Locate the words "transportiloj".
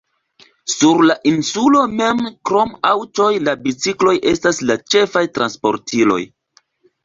5.41-6.23